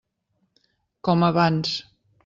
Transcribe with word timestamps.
Com 1.09 1.29
abans. 1.31 1.79